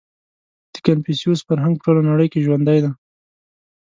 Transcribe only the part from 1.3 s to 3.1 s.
فرهنګ په ټوله نړۍ کې ژوندی دی.